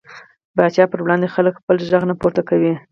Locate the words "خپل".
1.61-1.75